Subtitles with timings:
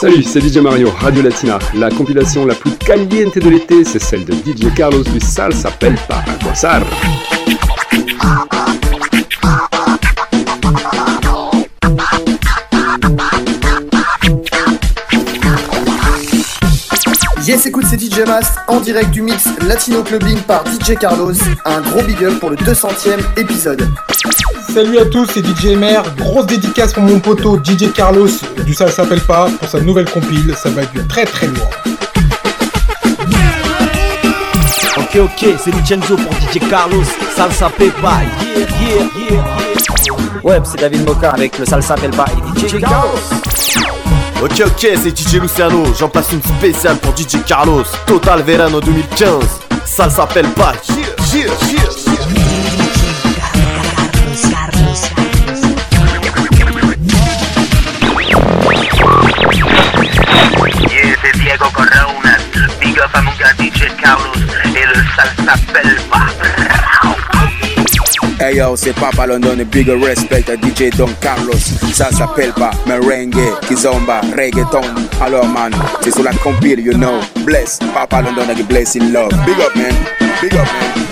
[0.00, 1.60] Salut, c'est DJ Mario, Radio Latina.
[1.74, 5.96] La compilation la plus caliente de l'été, c'est celle de DJ Carlos du Sal s'appelle
[6.08, 6.82] Para Gozar.
[17.46, 21.34] Yes, écoute, c'est DJ Mast en direct du mix Latino Clubbing par DJ Carlos.
[21.64, 23.86] Un gros big up pour le 200ème épisode.
[24.72, 26.02] Salut à tous, c'est DJ MR.
[26.16, 28.28] Grosse dédicace pour mon poteau DJ Carlos
[28.64, 30.54] du Ça s'appelle pas pour sa nouvelle compile.
[30.56, 31.66] Ça va être très très loin.
[34.96, 37.04] Ok, ok, c'est Vincenzo pour DJ Carlos.
[37.36, 38.22] Salsa Pepa,
[38.56, 39.44] yeah, yeah, yeah.
[40.42, 43.18] Ouais, c'est David Moka avec le Salsa Pepa et DJ Carlos.
[44.42, 49.42] Ok ok c'est DJ Luciano, j'en passe une spéciale pour DJ Carlos Total Verano 2015,
[49.86, 52.03] ça s'appelle pas yeah, yeah, yeah.
[64.04, 64.34] Carlos
[64.66, 66.26] et le salsa s'appelle pas.
[68.38, 71.54] Hey yo, c'est Papa London, big respect à DJ Don Carlos.
[71.94, 74.82] Ça s'appelle pas merengue, kizomba, reggaeton.
[75.22, 77.20] Alors man, c'est sur la compile, you know.
[77.46, 79.30] Bless, Papa London avec bless in love.
[79.46, 79.94] Big up man,
[80.42, 81.04] big up man.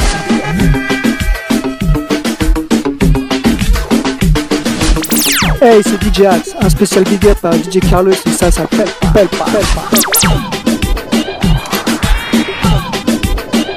[5.63, 9.29] Hey, c'est DJ Axe, un spécial big up à DJ Carlos et ça s'appelle Pelle
[9.29, 9.47] pas,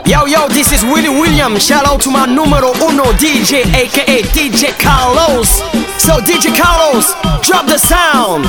[0.08, 1.58] Yo, yo, this is Willie William.
[1.58, 5.50] Shout out to my numero uno DJ, aka DJ Carlos.
[5.98, 8.46] So, DJ Carlos, drop the sound.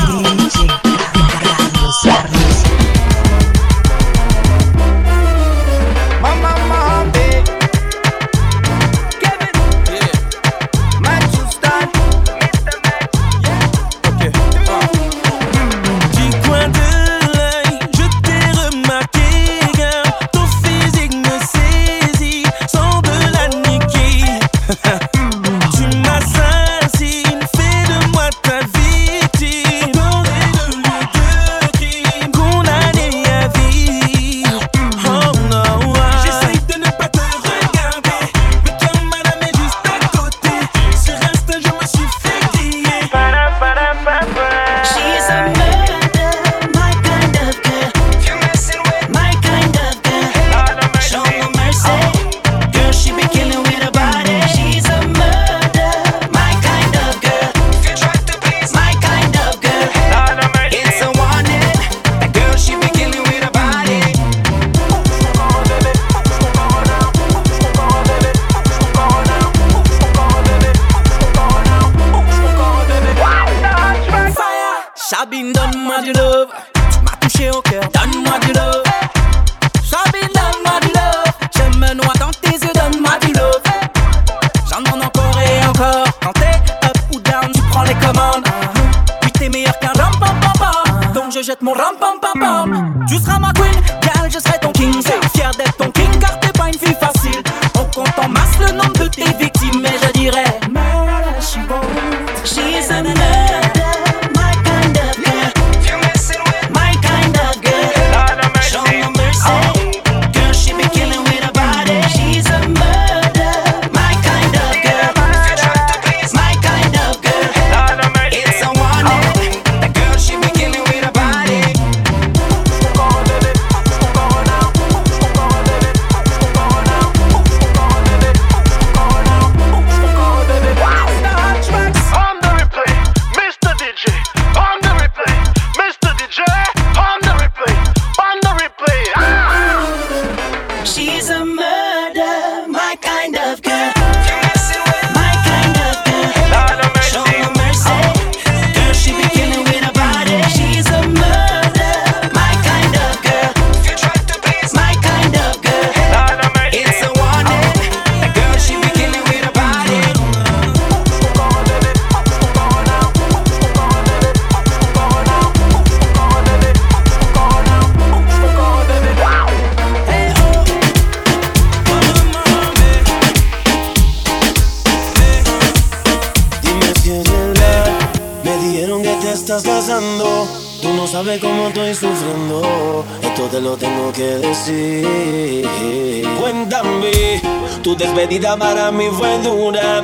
[187.97, 190.03] despedida para mí fue dura.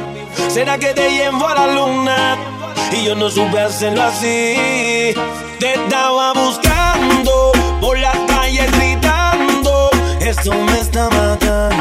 [0.48, 2.36] ¿Será que te llevo a la luna?
[2.92, 5.14] Y yo no supe hacerlo así.
[5.58, 9.90] Te estaba buscando por la calle gritando.
[10.20, 11.71] Esto me está matando.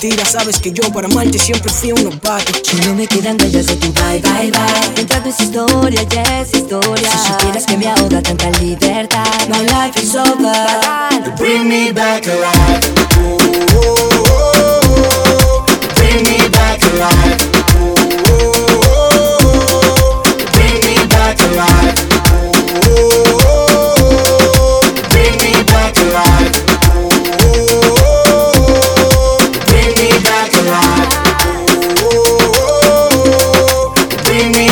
[0.00, 0.24] mentira.
[0.24, 2.52] Sabes que yo para amarte siempre fui un novato.
[2.72, 5.00] Y no me quedan huellas de tu bye, bye, bye.
[5.00, 7.10] Entrando en su historia, ya es historia.
[7.10, 9.26] Si supieras que me ahoga tanta libertad.
[9.48, 11.36] My life is over.
[11.36, 12.80] Bring me back alive.
[13.18, 13.38] Oh,
[13.74, 14.26] oh,
[15.38, 17.59] oh, Bring me back alive.
[34.48, 34.69] me.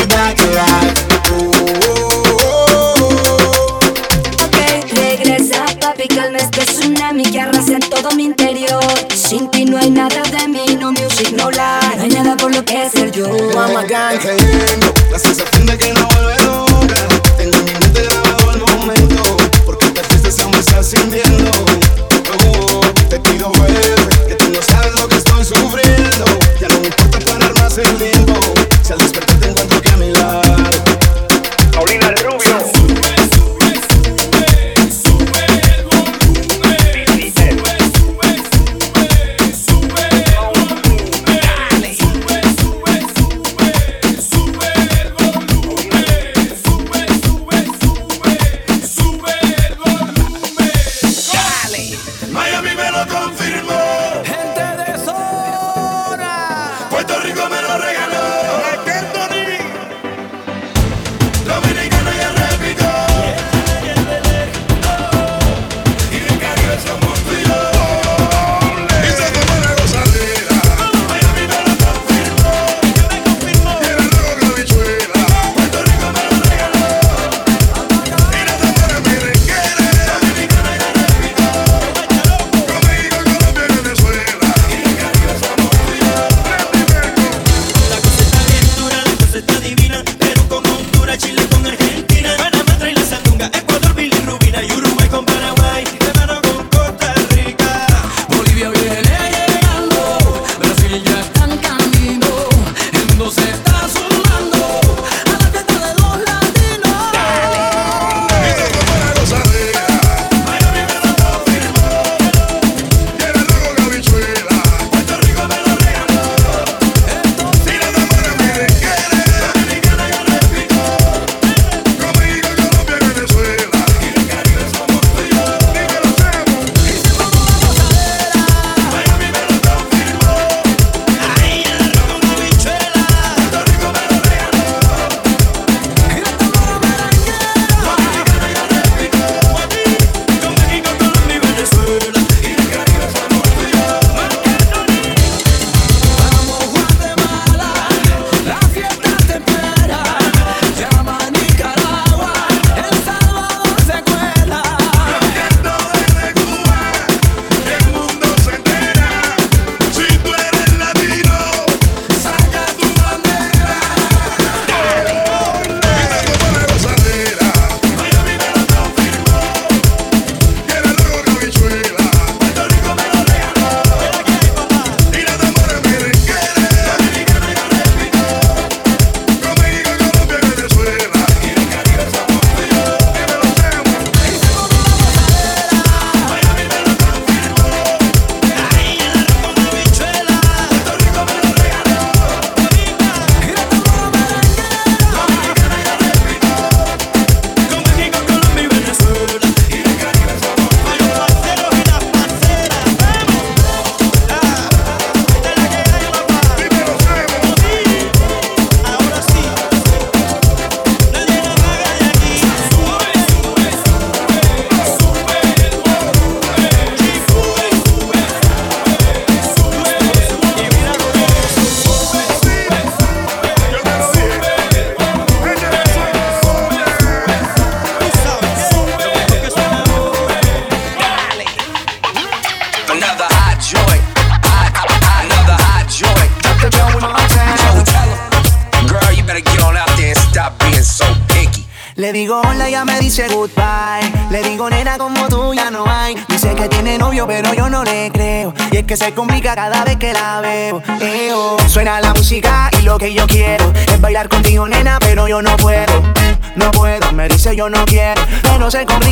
[258.71, 259.08] Pero se complica,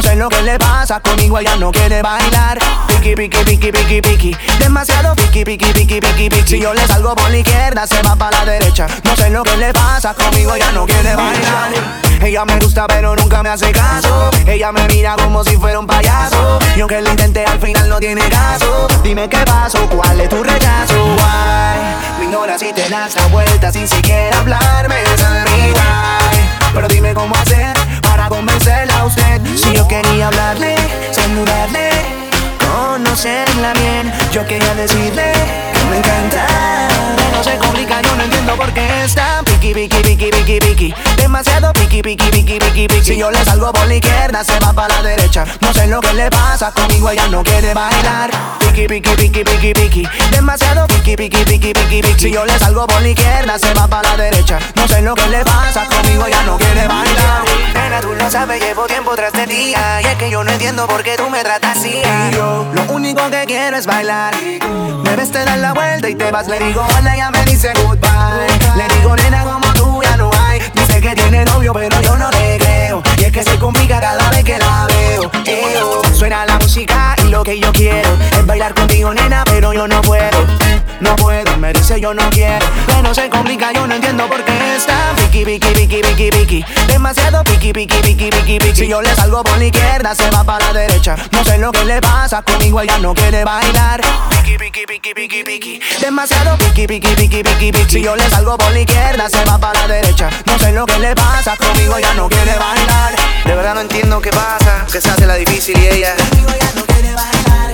[0.00, 2.58] No sé lo que le pasa, conmigo ella no quiere bailar.
[2.86, 4.36] Piqui, piqui, piqui, piqui, piqui.
[4.58, 6.48] Demasiado piqui, piqui, piqui, piqui, piqui.
[6.48, 8.86] Si yo le salgo por la izquierda, se va para la derecha.
[9.04, 11.72] No sé lo que le pasa, conmigo ella no quiere bailar.
[12.22, 14.30] Ella me gusta, pero nunca me hace caso.
[14.46, 16.58] Ella me mira como si fuera un payaso.
[16.74, 18.88] Y aunque lo intenté, al final no tiene caso.
[19.02, 20.94] Dime qué pasó, cuál es tu rechazo.
[20.94, 22.20] Why?
[22.20, 24.94] Me ignoras y te das la vuelta sin siquiera hablarme.
[24.94, 26.40] Why.
[26.72, 29.40] Pero dime cómo hacer para convencerla a usted.
[29.54, 30.74] Si yo quería hablarle,
[31.12, 31.90] saludarle,
[32.80, 34.12] conocerla bien.
[34.32, 35.32] Yo quería decirle
[35.72, 36.46] que me encanta.
[37.16, 40.94] Pero se complica, yo no entiendo por qué está piqui, piqui, piqui, piqui, piqui.
[41.16, 43.04] Demasiado piqui, piqui, piqui, piqui, piqui.
[43.04, 45.44] Si yo le salgo por la izquierda, se va para la derecha.
[45.60, 48.30] No sé lo que le pasa, conmigo ella no quiere bailar.
[48.60, 50.08] Piqui, piqui, piqui, piqui, piqui.
[50.30, 52.20] Demasiado piqui, piqui, piqui, piqui, piqui.
[52.20, 54.58] Si yo le salgo por la izquierda, se va para la derecha.
[54.76, 57.42] No sé lo que le pasa, conmigo ella no quiere bailar.
[57.74, 60.00] Nena, tú lo sabes, llevo tiempo tras de día.
[60.02, 62.00] Y es que yo no entiendo por qué tú me tratas así.
[62.72, 64.34] Lo único que quiero es bailar.
[65.04, 66.48] Me ves, te das la vuelta y te vas.
[66.48, 68.76] Le digo hola, ella me dice goodbye.
[68.76, 70.60] Le digo, nena, como tú ya no hay.
[70.74, 73.02] Dice que tiene novio, pero yo no le creo.
[73.20, 75.30] Y es que se complica cada vez que la veo.
[75.44, 76.02] Eo.
[76.14, 80.00] Suena la música y lo que yo quiero es bailar contigo, nena, pero yo no
[80.00, 80.46] puedo.
[81.00, 82.64] No puedo, me dice yo no quiero.
[82.86, 86.64] Pero se complica, yo no entiendo por qué está piqui, piqui, piqui, piqui, piqui.
[86.88, 88.74] Demasiado piqui, piqui, piqui, piqui, piqui.
[88.74, 91.16] Si yo le salgo por la izquierda, se va para la derecha.
[91.32, 94.00] No sé lo que le pasa, conmigo ella no quiere bailar.
[94.30, 95.80] Piqui, piqui, piqui, piqui, piqui.
[96.00, 97.90] Demasiado piqui, piqui, piqui, piqui, piqui.
[97.90, 100.30] Si yo le salgo por la izquierda, se va para la derecha.
[100.46, 103.09] No sé lo que le pasa, conmigo ella no quiere bailar.
[103.44, 106.14] De verdad no entiendo qué pasa, que se hace la difícil y ella.
[106.16, 107.72] Conmigo ella no quiere bailar.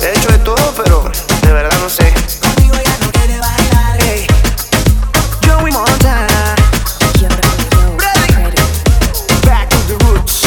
[0.00, 1.10] He hecho de todo, pero
[1.42, 2.12] de verdad no sé.
[2.40, 3.98] Conmigo ella no quiere bailar.
[4.00, 4.26] Hey.
[5.46, 6.54] Joey Montana.
[9.44, 10.42] Back to the roots.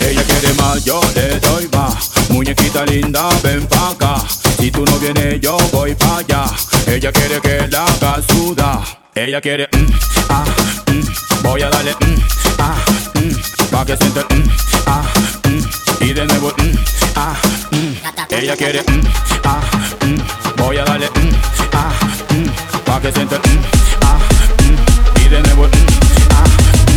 [0.00, 2.10] Ella quiere más, yo le doy más.
[2.30, 4.16] Muñequita linda, ven pa' acá.
[4.58, 6.44] Si tú no vienes, yo voy pa' allá.
[6.86, 8.80] Ella quiere que la haga sudar.
[9.14, 9.92] Ella quiere, mm,
[10.28, 10.44] ah,
[10.92, 11.17] mm.
[11.42, 12.16] Voy a darle, mm,
[12.58, 12.76] ah,
[13.14, 13.70] mm.
[13.70, 14.50] pa' que siente, mm,
[14.86, 15.02] ah,
[15.48, 16.04] mm.
[16.04, 16.78] y de nuevo, mm,
[17.16, 17.34] ah,
[17.70, 18.34] mm.
[18.34, 19.00] Ella quiere, mm,
[19.44, 19.60] ah,
[20.04, 20.56] mm.
[20.56, 21.34] voy a darle, mm,
[21.72, 21.92] ah,
[22.30, 22.84] mm.
[22.84, 23.62] pa' que siente, mm,
[24.02, 24.18] ah,
[24.62, 25.24] mm.
[25.24, 26.44] y de nuevo, mm, ah,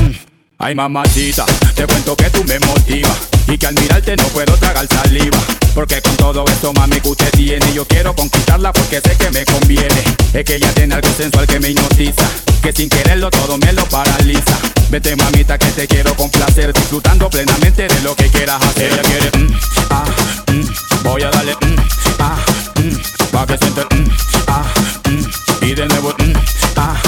[0.01, 0.15] mm.
[0.59, 1.45] Ay mamacita,
[1.75, 3.17] te cuento que tú me motivas
[3.47, 5.39] Y que al mirarte no puedo tragar saliva
[5.73, 9.43] Porque con todo esto mami que usted tiene Yo quiero conquistarla porque sé que me
[9.43, 13.73] conviene Es que ella tiene algo sensual que me hipnotiza Que sin quererlo todo me
[13.73, 14.57] lo paraliza
[14.89, 18.91] Vete mamita que te quiero complacer Disfrutando plenamente de lo que quieras hacer
[19.37, 19.53] mm,
[19.89, 20.05] ah,
[20.51, 21.75] mm, voy a darle, mm,
[22.19, 22.37] ah,
[22.75, 24.09] mm, pa' que siente, mm,
[24.47, 24.73] ah,
[25.61, 26.13] y de nuevo,
[26.75, 27.01] ah.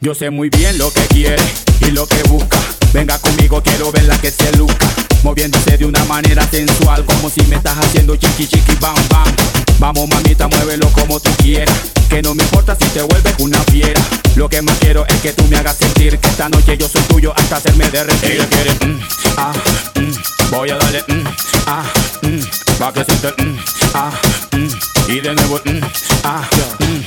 [0.00, 1.42] Yo sé muy bien lo que quiere
[1.80, 2.58] y lo que busca.
[2.92, 4.88] Venga conmigo, quiero verla que se luca.
[5.22, 9.34] Moviéndose de una manera sensual, como si me estás haciendo chiqui chiqui bam bam.
[9.78, 11.74] Vamos mamita, muévelo como tú quieras.
[12.08, 14.00] Que no me importa si te vuelves una fiera.
[14.36, 17.02] Lo que más quiero es que tú me hagas sentir que esta noche yo soy
[17.02, 18.32] tuyo hasta hacerme derretir.
[18.32, 19.00] Ella quiere, mm,
[19.38, 19.52] ah,
[19.96, 21.24] mm, voy a darle, mm,
[21.66, 21.84] ah,
[22.22, 22.40] mm,
[22.78, 23.58] pa' que siente, mm,
[23.94, 24.10] ah,
[24.52, 25.80] mm, y de nuevo, mm,
[26.24, 26.48] ah,
[26.80, 27.04] mm,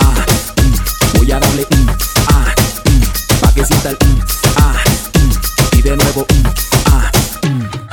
[0.00, 0.26] ah,
[0.56, 1.88] mm, voy a darle, mm,
[2.28, 2.54] ah,
[2.86, 4.23] mm, pa' que sienta el, mm,
[6.86, 7.10] ah.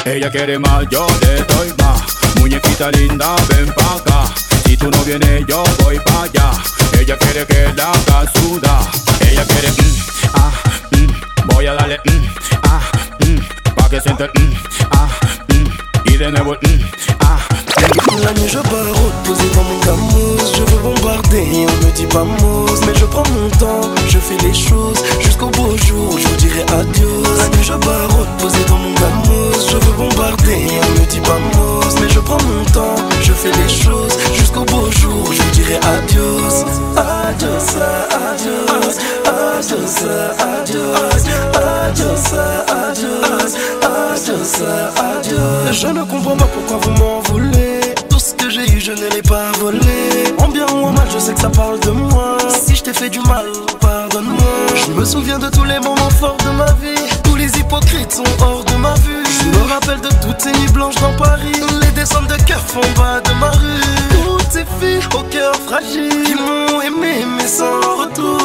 [0.05, 2.01] Ella quiere más, yo le doy más.
[2.39, 4.33] Muñequita linda, ven pa' acá.
[4.65, 6.51] Si tú no vienes, yo voy pa' allá.
[6.99, 8.29] Ella quiere que la haga.
[9.21, 9.95] Ella quiere, mm,
[10.35, 10.51] ah,
[10.91, 12.25] mm, voy a darle, mm,
[12.63, 12.81] ah,
[13.25, 14.29] mm, pa' que siente,
[14.91, 15.09] ah,
[16.05, 16.55] y de nuevo,
[18.23, 22.23] La nuit je pars reposer dans mon camus Je veux bombarder on me dit pas
[22.23, 25.01] mousse Mais je prends mon temps, je fais les choses.
[25.19, 27.23] Jusqu'au beau jour, je vous dirai adios.
[27.37, 31.39] La nuit je pars reposer dans mon camus Je veux bombarder on me dit pas
[31.55, 31.80] mousse
[32.23, 36.65] prends mon temps, je fais les choses Jusqu'au beau jour, je vous dirai adios.
[36.97, 37.77] Adios,
[38.29, 40.05] adios Adios,
[40.45, 40.95] adios
[41.53, 42.33] Adios,
[42.73, 44.63] adios Adios,
[44.97, 45.71] adios.
[45.71, 47.79] Je ne comprends pas pourquoi vous m'en voulez.
[48.09, 49.79] Tout ce que j'ai eu je ne l'ai pas volé.
[50.39, 52.37] En bien ou en mal je sais que ça parle de moi.
[52.49, 53.45] Si je t'ai fait du mal
[53.79, 54.37] pardonne-moi.
[54.75, 57.01] Je me souviens de tous les moments forts de ma vie.
[57.23, 59.23] Tous les hypocrites sont hors de ma vue.
[59.43, 61.50] Je me rappelle de toutes ces nuits blanches dans Paris
[62.73, 63.51] font bas de ma.
[64.13, 68.40] Toutes ces filles au cœur fragile qui m'ont aimé mais sans retour.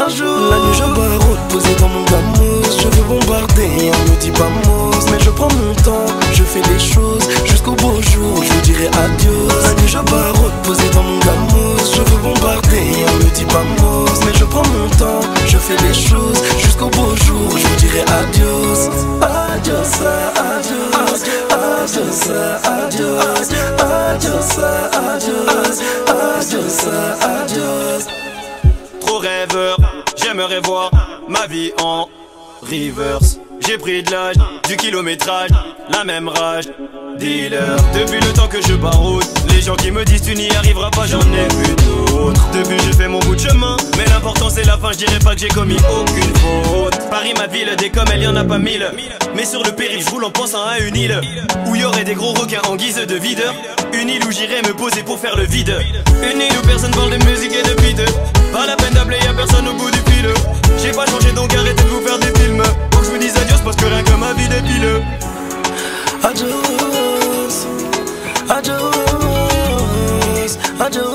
[0.00, 0.50] Un jour.
[0.50, 2.62] La nuit je baroute posé dans mon gamos.
[2.78, 5.06] Je veux bombarder, on me dit pas mousse.
[5.10, 8.42] Mais je prends mon temps, je fais les choses jusqu'au beau jour.
[8.42, 9.48] Je vous dirai adieu.
[9.62, 11.76] La nuit je baroute posé dans mon gamos.
[11.94, 14.20] Je veux bombarder, on me dit pas mousse.
[14.24, 17.50] Mais je prends mon temps, je fais les choses jusqu'au beau jour.
[17.56, 18.88] Je vous dirai adios.
[19.20, 19.92] Adios,
[20.36, 20.90] adios,
[21.52, 23.10] adios, adios,
[23.84, 25.40] adios, adios,
[26.08, 26.88] adios,
[27.22, 28.29] adios.
[30.16, 30.90] J'aimerais voir
[31.28, 32.08] ma vie en
[32.62, 33.38] reverse.
[33.66, 34.36] J'ai pris de l'âge,
[34.68, 35.50] du kilométrage,
[35.90, 36.66] la même rage.
[37.18, 40.90] Dealer, depuis le temps que je baroute, les gens qui me disent tu n'y arriveras
[40.90, 42.40] pas, j'en ai vu d'autres.
[42.52, 45.34] Depuis j'ai fait mon bout de chemin, mais l'important c'est la fin, je dirais pas
[45.34, 46.98] que j'ai commis aucune faute.
[47.10, 48.90] Paris, ma ville, des comme elle y en a pas mille.
[49.34, 51.20] Mais sur le périph', je roule en pensant à une île
[51.66, 53.54] où y aurait des gros requins en guise de videur.
[53.92, 55.76] Une île où j'irais me poser pour faire le vide.
[56.22, 58.00] Une île où personne parle de musique et de beat.
[58.52, 60.28] Pas la peine d'appeler, y'a personne au bout du fil.
[60.82, 62.62] J'ai pas changé donc arrêtez de vous faire des films.
[62.92, 65.02] Faut que je vous dise adios parce que rien que ma vie dépile.
[66.22, 66.48] Adios,
[68.48, 68.80] adios,
[70.80, 71.14] adios,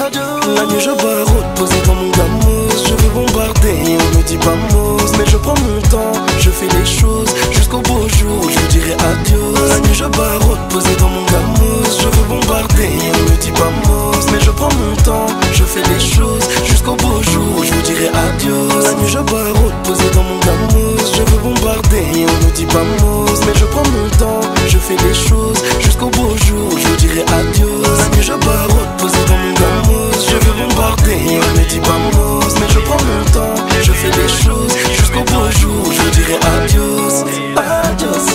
[0.00, 0.54] adios.
[0.54, 2.68] La nuit je baroute posé dans mon gamos.
[2.86, 5.01] Je veux bombarder, on me dit pas mousse.
[5.22, 8.42] Mais je prends mon temps, je fais les choses jusqu'au beau jour.
[8.50, 9.54] Je vous dirai adios.
[9.68, 11.84] La nuit je baroute posé dans mon gamos.
[11.96, 14.26] Je veux bombarder, on me dit pas mousse.
[14.32, 17.62] Mais je prends mon temps, je fais les choses jusqu'au beau jour.
[17.62, 18.66] Je vous dirai adios.
[18.82, 20.98] La nuit je baroute posé dans mon gamos.
[21.14, 23.40] Je veux bombarder, on me dit pas mousse.
[23.46, 26.68] Mais je prends mon temps, je fais les choses jusqu'au beau jour.
[26.76, 27.82] Je vous dirai adios.
[27.96, 30.10] La nuit je baroute posé dans mon gamos.
[30.18, 32.54] Je veux bombarder, on me dit pas mousse.
[32.58, 35.84] Mais je prends mon temps, je fais les choses jusqu'au beau jour.
[35.92, 36.38] Je dirai.
[36.62, 37.16] Adios,
[37.56, 38.26] adios,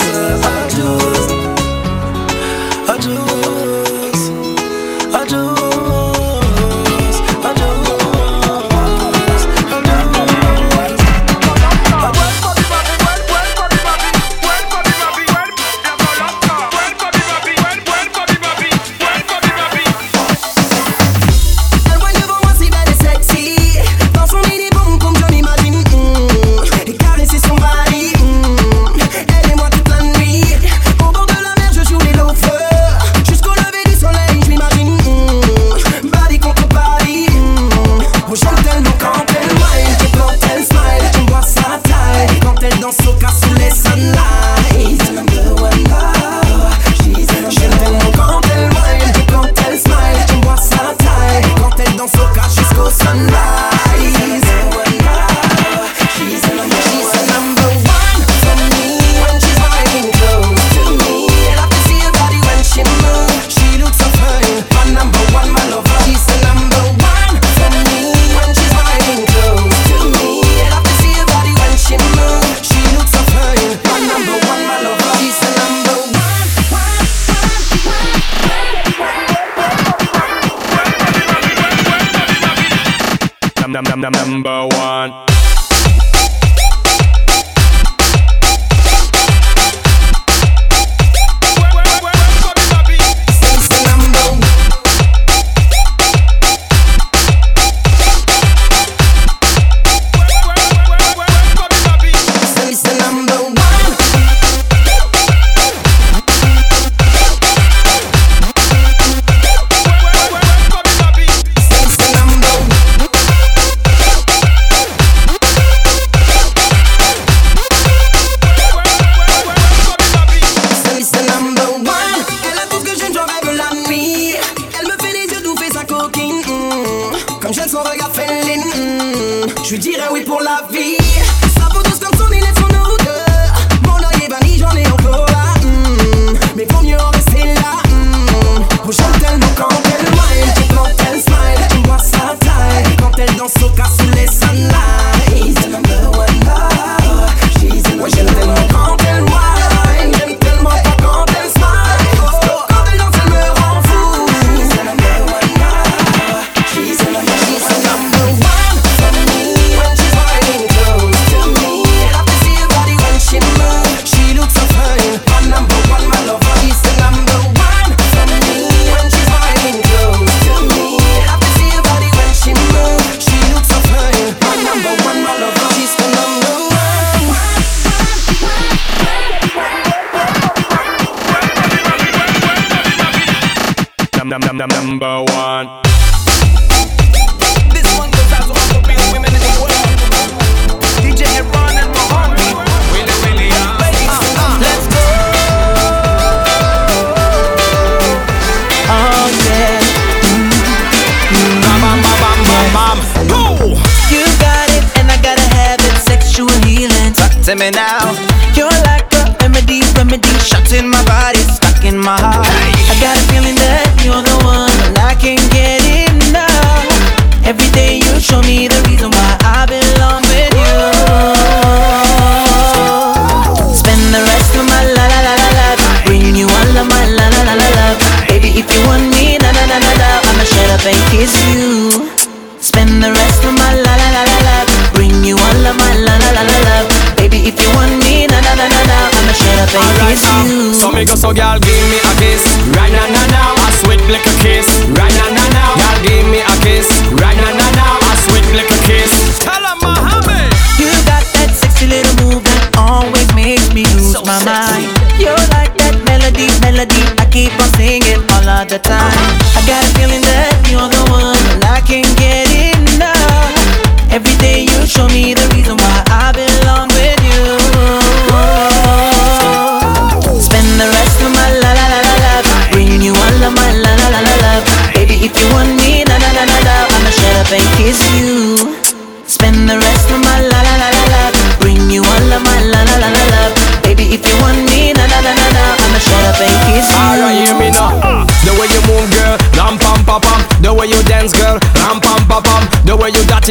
[0.50, 1.28] adios.
[2.88, 3.59] Adios,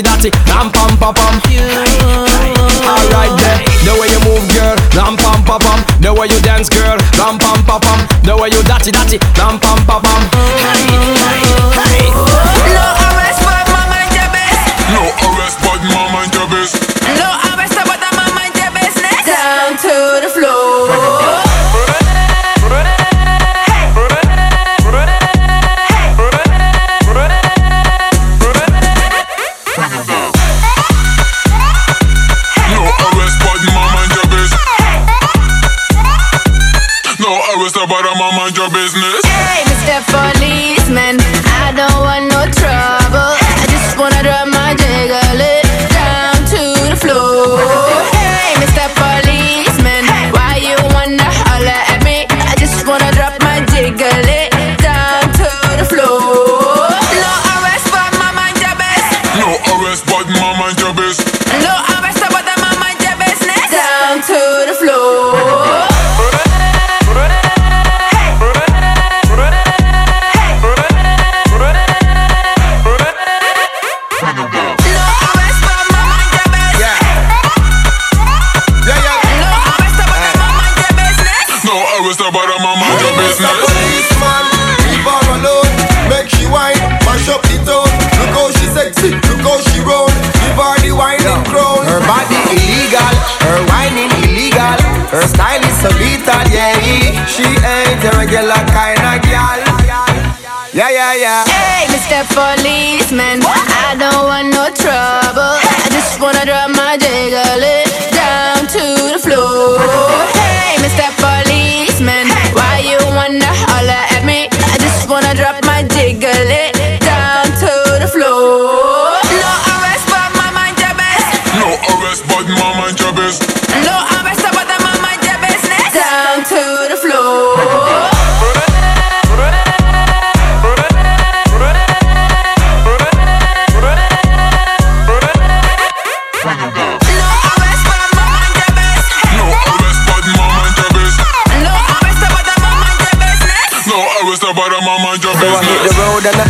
[0.03, 1.35] natty natty, ram pam pam pam.
[2.87, 6.01] Alright then, the way you move, girl, ram pam pam pam.
[6.01, 8.07] The way you dance, girl, ram pam pam pam.
[8.23, 10.48] The way you datty datty, ram pam pam pam.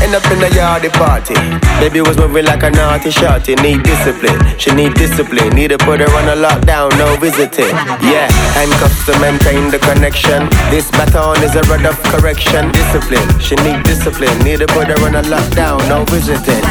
[0.09, 1.35] End up in the yard party.
[1.85, 3.55] Baby was moving like a naughty shorty.
[3.57, 5.51] Need discipline, she need discipline.
[5.51, 7.77] Need to put her on a lockdown, no visiting.
[8.01, 10.49] Yeah, handcuffs to maintain the connection.
[10.73, 12.73] This baton is a rod of correction.
[12.73, 14.38] Discipline, she need discipline.
[14.38, 16.64] Need to put her on a lockdown, no visiting.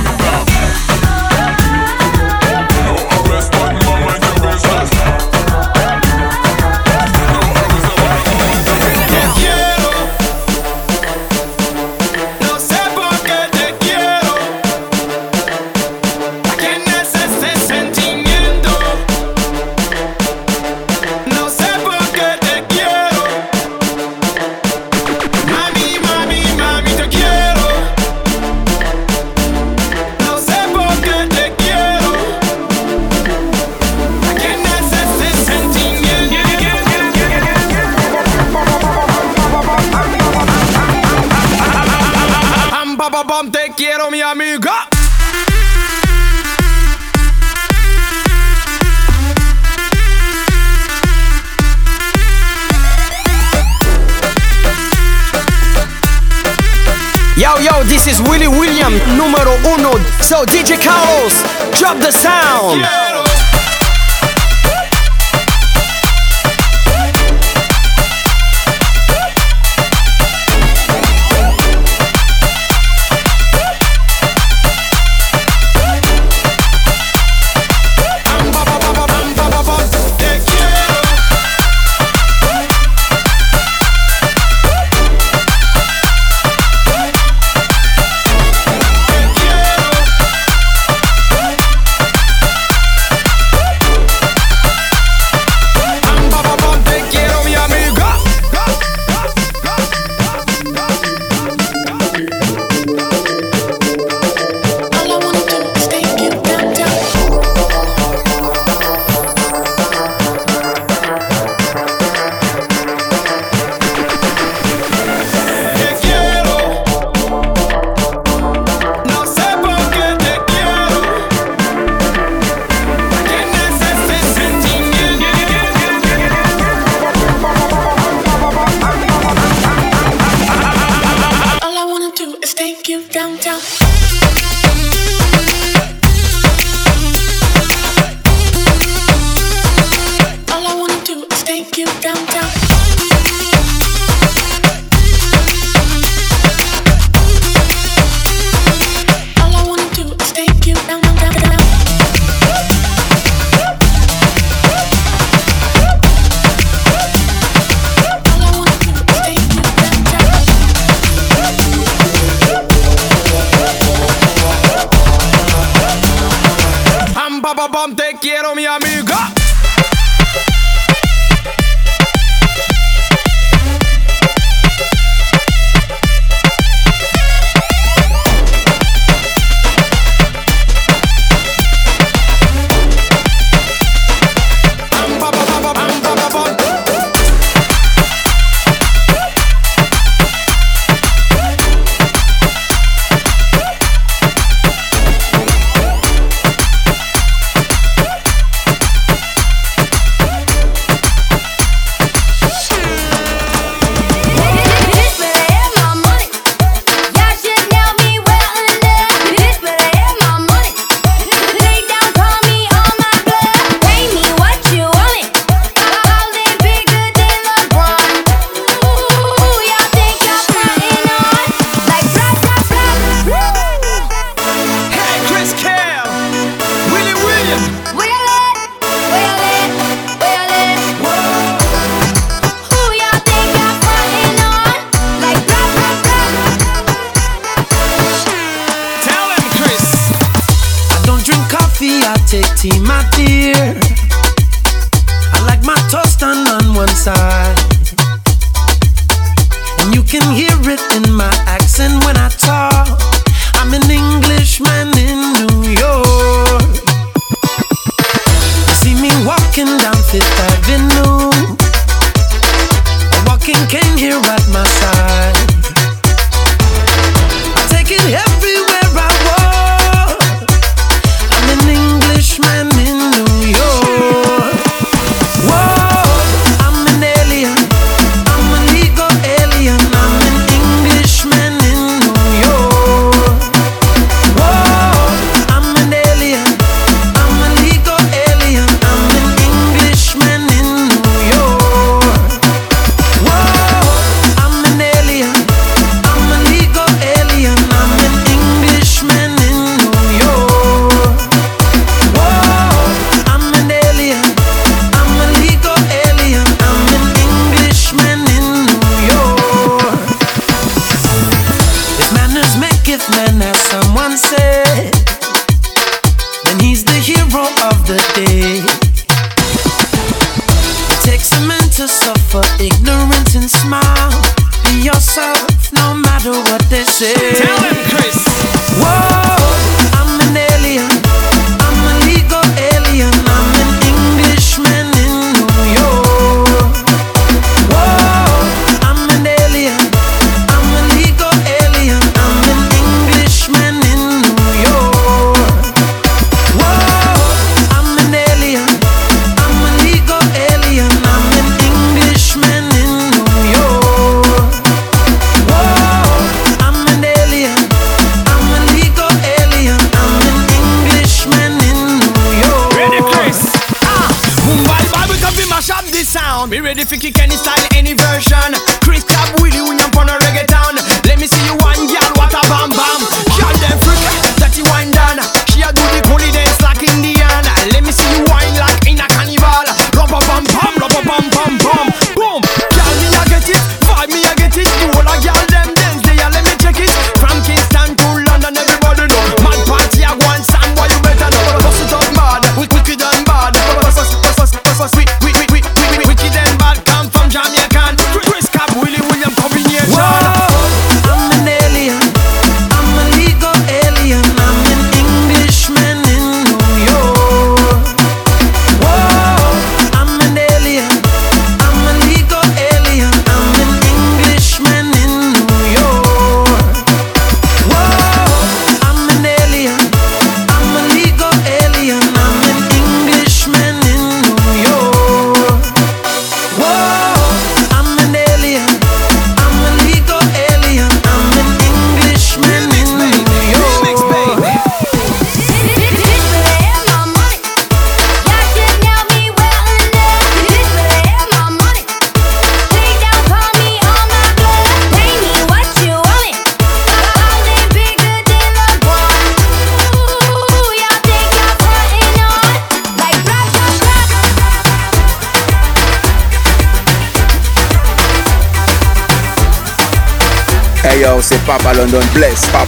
[57.68, 59.92] Yo, this is Willie William, numero uno.
[60.22, 61.44] So DJ Carlos,
[61.78, 62.80] drop the sound.
[62.80, 63.07] Yeah.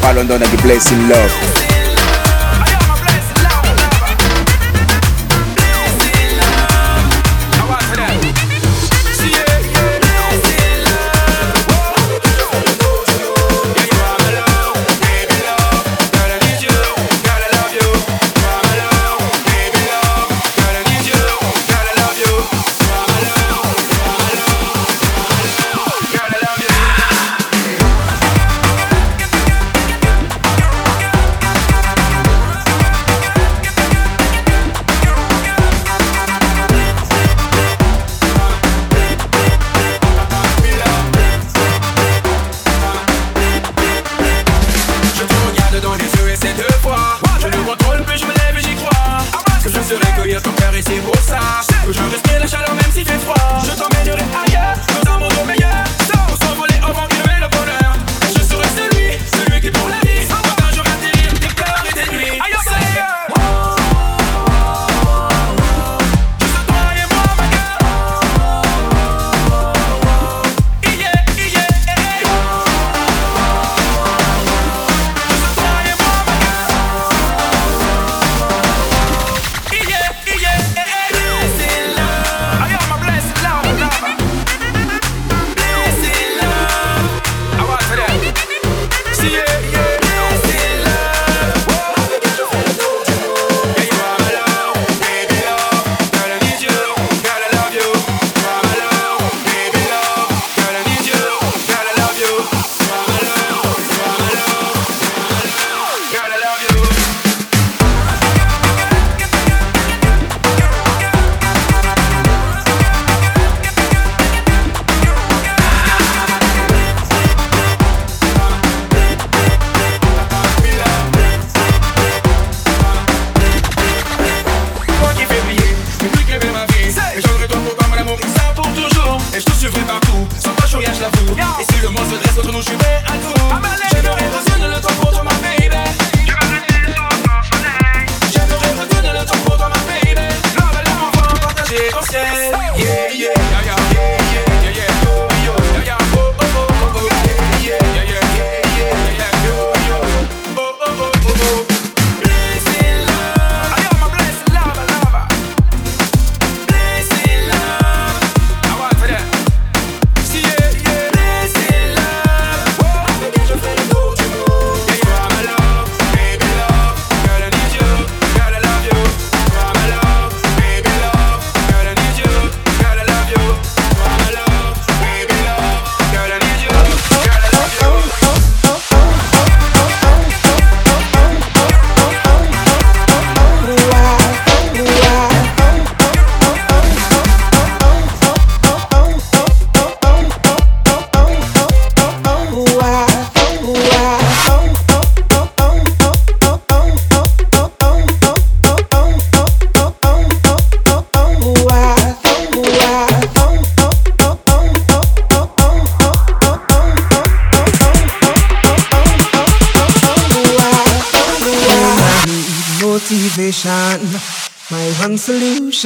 [0.02, 1.59] Rock all on down and the blessing love.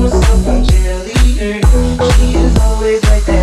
[0.00, 1.60] was cheerleader.
[2.16, 3.39] She is always like that.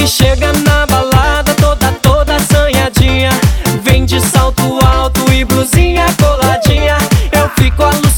[0.00, 3.30] que chega na balada toda, toda assanhadinha.
[3.82, 6.96] Vem de salto alto e blusinha coladinha.
[7.32, 8.09] Eu fico alucinada.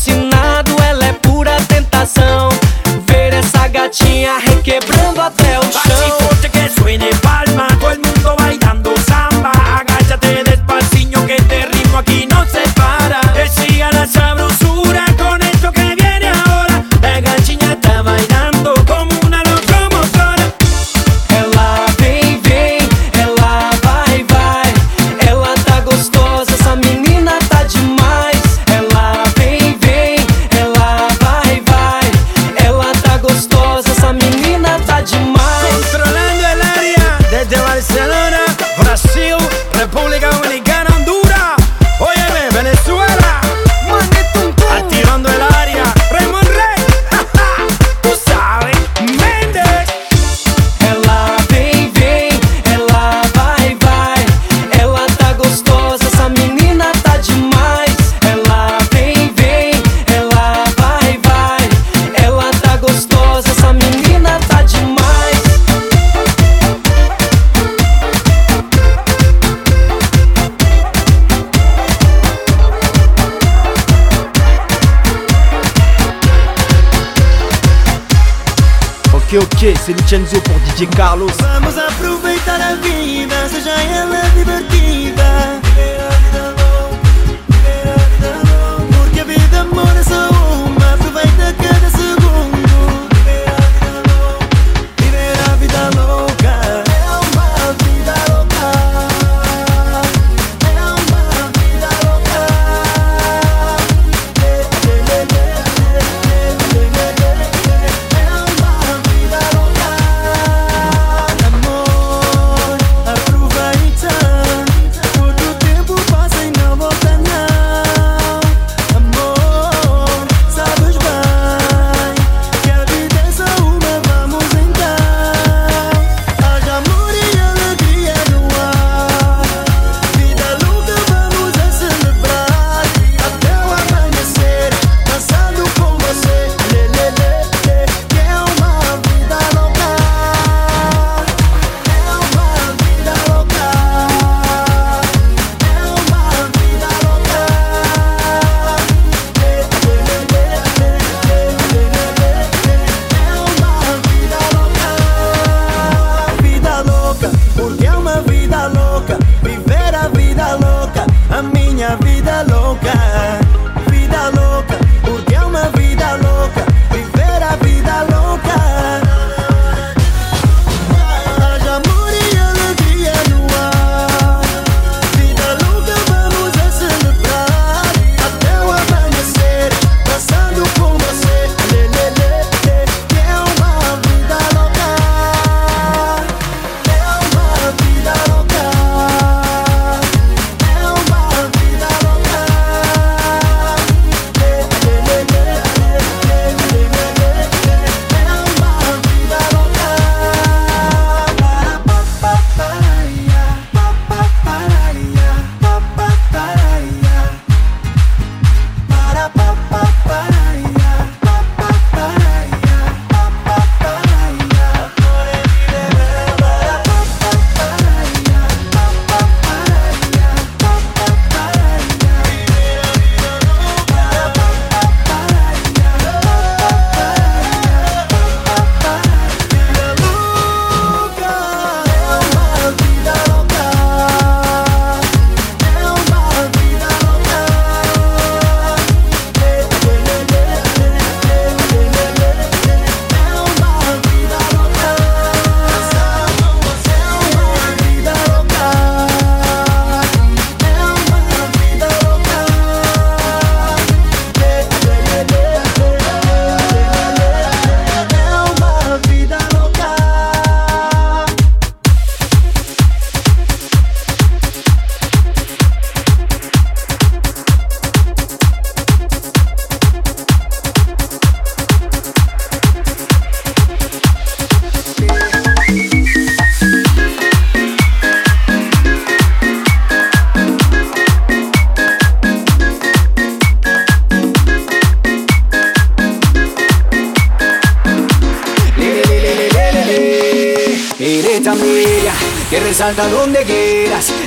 [79.90, 81.32] Vincenzo pour DJ Carlos.
[81.40, 84.11] Vamos aproveitar a vida, seja ela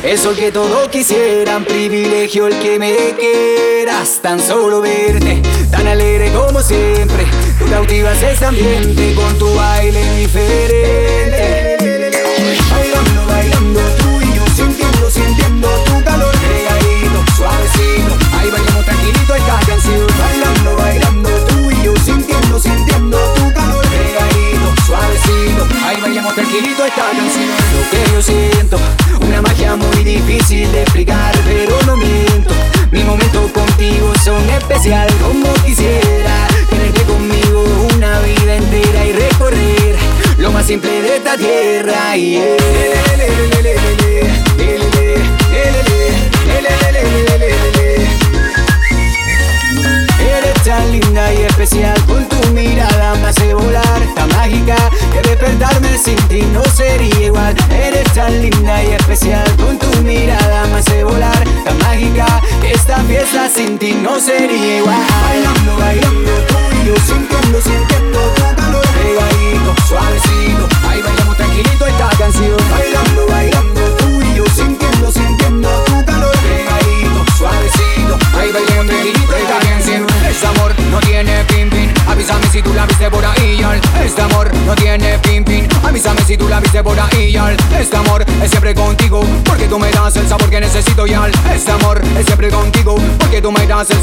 [0.05, 4.54] Eso que todos quisieran, privilegio el que me quieras tan solo.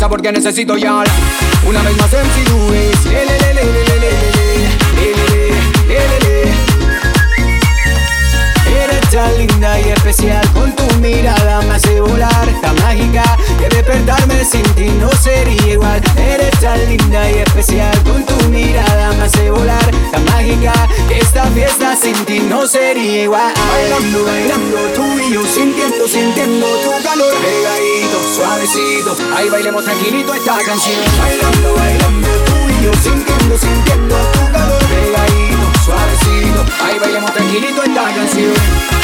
[0.09, 1.05] porque necesito ya
[1.67, 3.07] Una vez más MC Luis
[8.67, 14.45] Eres tan linda y especial Con tu mirada me hace volar Tan mágica que despertarme
[14.45, 19.51] sin ti no sería igual Eres tan linda y especial Con tu mirada me hace
[19.51, 19.82] volar
[21.11, 23.55] esta fiesta sin ti no sería igual.
[23.73, 27.33] Bailando, bailando tú y yo Sintiendo, sintiendo tu calor.
[27.41, 31.01] Pegadito, suavecito Ahí bailemos tranquilito esta canción.
[31.19, 34.83] Bailando, bailando tú y yo Sintiendo, sintiendo tu calor.
[34.89, 39.02] Pegadito, suavecito Ahí bailemos tranquilito esta canción.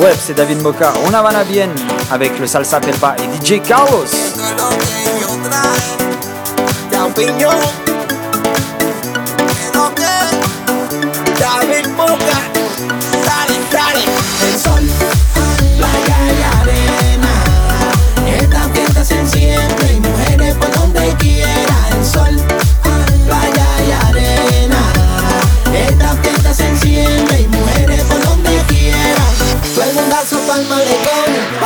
[0.00, 0.94] Web, c'est David Moka.
[1.06, 1.74] On avance à Vienne
[2.10, 4.06] avec le Salsa Pelpa et DJ Chaos.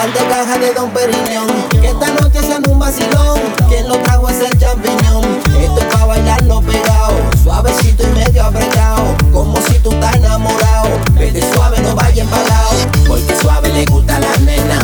[0.05, 1.47] par de cajas de Don Periñón.
[1.71, 5.25] Que esta noche sean un vacilón, quien lo trago es el champiñón.
[5.59, 10.89] Esto es para bailarlo pegado, suavecito y medio apretado, como si tú estás enamorado.
[11.13, 12.71] Vete suave, no vaya embalado,
[13.07, 14.84] porque suave le gusta a las nenas.